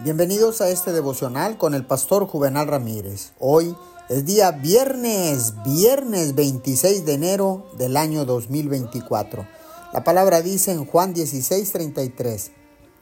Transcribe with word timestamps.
Bienvenidos 0.00 0.60
a 0.60 0.68
este 0.68 0.92
devocional 0.92 1.56
con 1.56 1.72
el 1.72 1.86
pastor 1.86 2.26
Juvenal 2.26 2.68
Ramírez. 2.68 3.32
Hoy 3.38 3.74
es 4.10 4.26
día 4.26 4.50
viernes, 4.50 5.54
viernes 5.64 6.34
26 6.34 7.06
de 7.06 7.14
enero 7.14 7.64
del 7.78 7.96
año 7.96 8.26
2024. 8.26 9.48
La 9.94 10.04
palabra 10.04 10.42
dice 10.42 10.72
en 10.72 10.84
Juan 10.84 11.14
16, 11.14 11.72
33, 11.72 12.50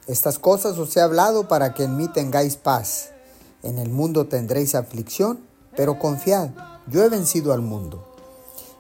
Estas 0.07 0.39
cosas 0.39 0.79
os 0.79 0.97
he 0.97 1.01
hablado 1.01 1.49
para 1.49 1.75
que 1.75 1.83
en 1.83 1.97
mí 1.97 2.07
tengáis 2.07 2.55
paz. 2.55 3.11
En 3.65 3.81
el 3.81 3.91
mundo 3.91 4.29
tendréis 4.29 4.77
aflicción, 4.77 5.41
pero 5.77 5.99
confiad, 5.99 6.51
yo 6.87 7.03
he 7.03 7.09
vencido 7.09 7.53
al 7.53 7.61
mundo. 7.61 8.07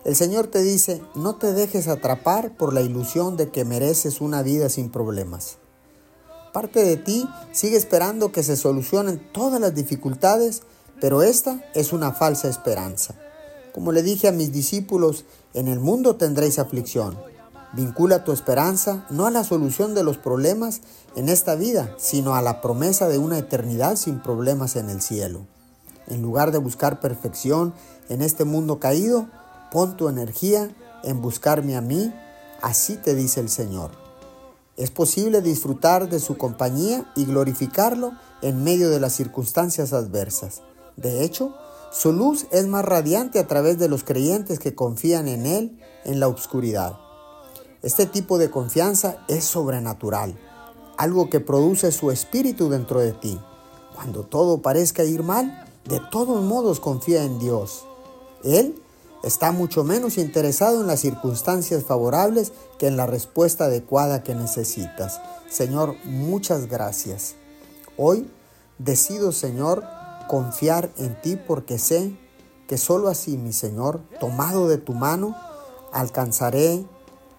El 0.04 0.14
Señor 0.14 0.46
te 0.46 0.62
dice, 0.62 1.02
no 1.16 1.34
te 1.34 1.52
dejes 1.52 1.88
atrapar 1.88 2.56
por 2.56 2.74
la 2.74 2.80
ilusión 2.80 3.36
de 3.36 3.50
que 3.50 3.64
mereces 3.64 4.20
una 4.20 4.42
vida 4.42 4.68
sin 4.68 4.90
problemas. 4.90 5.56
Parte 6.54 6.84
de 6.84 6.96
ti 6.96 7.28
sigue 7.50 7.76
esperando 7.76 8.30
que 8.30 8.44
se 8.44 8.56
solucionen 8.56 9.18
todas 9.32 9.60
las 9.60 9.74
dificultades, 9.74 10.62
pero 11.00 11.24
esta 11.24 11.60
es 11.74 11.92
una 11.92 12.12
falsa 12.12 12.48
esperanza. 12.48 13.16
Como 13.72 13.90
le 13.90 14.04
dije 14.04 14.28
a 14.28 14.32
mis 14.32 14.52
discípulos, 14.52 15.24
en 15.52 15.66
el 15.66 15.80
mundo 15.80 16.14
tendréis 16.14 16.60
aflicción. 16.60 17.18
Vincula 17.72 18.22
tu 18.22 18.30
esperanza 18.30 19.04
no 19.10 19.26
a 19.26 19.32
la 19.32 19.42
solución 19.42 19.96
de 19.96 20.04
los 20.04 20.16
problemas 20.16 20.82
en 21.16 21.28
esta 21.28 21.56
vida, 21.56 21.92
sino 21.98 22.36
a 22.36 22.40
la 22.40 22.60
promesa 22.60 23.08
de 23.08 23.18
una 23.18 23.38
eternidad 23.38 23.96
sin 23.96 24.22
problemas 24.22 24.76
en 24.76 24.90
el 24.90 25.02
cielo. 25.02 25.40
En 26.06 26.22
lugar 26.22 26.52
de 26.52 26.58
buscar 26.58 27.00
perfección 27.00 27.74
en 28.08 28.22
este 28.22 28.44
mundo 28.44 28.78
caído, 28.78 29.26
pon 29.72 29.96
tu 29.96 30.08
energía 30.08 30.72
en 31.02 31.20
buscarme 31.20 31.76
a 31.76 31.80
mí, 31.80 32.14
así 32.62 32.94
te 32.94 33.16
dice 33.16 33.40
el 33.40 33.48
Señor. 33.48 34.03
Es 34.76 34.90
posible 34.90 35.40
disfrutar 35.40 36.08
de 36.08 36.18
su 36.18 36.36
compañía 36.36 37.10
y 37.14 37.26
glorificarlo 37.26 38.12
en 38.42 38.64
medio 38.64 38.90
de 38.90 38.98
las 38.98 39.12
circunstancias 39.12 39.92
adversas. 39.92 40.62
De 40.96 41.24
hecho, 41.24 41.54
su 41.92 42.12
luz 42.12 42.46
es 42.50 42.66
más 42.66 42.84
radiante 42.84 43.38
a 43.38 43.46
través 43.46 43.78
de 43.78 43.88
los 43.88 44.02
creyentes 44.02 44.58
que 44.58 44.74
confían 44.74 45.28
en 45.28 45.46
Él 45.46 45.78
en 46.04 46.18
la 46.18 46.26
oscuridad. 46.26 46.98
Este 47.82 48.06
tipo 48.06 48.36
de 48.36 48.50
confianza 48.50 49.24
es 49.28 49.44
sobrenatural, 49.44 50.36
algo 50.96 51.30
que 51.30 51.38
produce 51.38 51.92
su 51.92 52.10
espíritu 52.10 52.68
dentro 52.68 52.98
de 52.98 53.12
ti. 53.12 53.38
Cuando 53.94 54.24
todo 54.24 54.60
parezca 54.60 55.04
ir 55.04 55.22
mal, 55.22 55.64
de 55.88 56.00
todos 56.10 56.42
modos 56.42 56.80
confía 56.80 57.22
en 57.22 57.38
Dios. 57.38 57.84
Él 58.42 58.82
está 59.24 59.52
mucho 59.52 59.84
menos 59.84 60.18
interesado 60.18 60.82
en 60.82 60.86
las 60.86 61.00
circunstancias 61.00 61.82
favorables 61.84 62.52
que 62.78 62.86
en 62.86 62.96
la 62.96 63.06
respuesta 63.06 63.64
adecuada 63.64 64.22
que 64.22 64.34
necesitas. 64.34 65.20
Señor, 65.48 65.96
muchas 66.04 66.68
gracias. 66.68 67.34
Hoy 67.96 68.30
decido, 68.78 69.32
Señor, 69.32 69.82
confiar 70.28 70.90
en 70.98 71.20
ti 71.20 71.36
porque 71.36 71.78
sé 71.78 72.16
que 72.68 72.76
solo 72.76 73.08
así, 73.08 73.36
mi 73.38 73.52
Señor, 73.52 74.00
tomado 74.20 74.68
de 74.68 74.78
tu 74.78 74.92
mano, 74.92 75.36
alcanzaré 75.92 76.84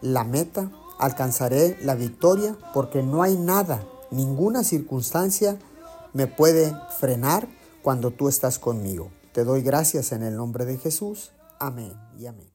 la 0.02 0.23
meta, 0.23 0.72
alcanzaré 0.97 1.78
la 1.81 1.95
victoria, 1.95 2.58
porque 2.73 3.03
no 3.03 3.22
hay 3.22 3.36
nada, 3.36 3.86
ninguna 4.11 4.63
circunstancia 4.63 5.58
me 6.13 6.28
puede 6.28 6.75
frenar 7.00 7.47
cuando 7.83 8.11
tú 8.11 8.28
estás 8.28 8.58
conmigo. 8.58 9.11
Te 9.33 9.44
doy 9.44 9.61
gracias 9.61 10.11
en 10.13 10.23
el 10.23 10.36
nombre 10.36 10.66
de 10.66 10.78
Jesús. 10.78 11.34
Amén 11.59 11.93
y 12.17 12.25
amén. 12.27 12.54